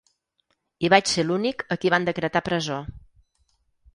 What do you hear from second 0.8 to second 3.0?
I vaig ser l’únic a qui van decretar presó.